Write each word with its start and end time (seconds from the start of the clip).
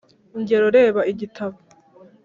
Ingero 0.37 0.67
reba 0.77 1.01
igitabo 1.11 1.57